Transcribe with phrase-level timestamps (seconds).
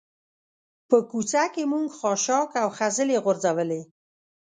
[0.89, 3.81] په کوڅه کې موږ خاشاک او خځلې غورځولي.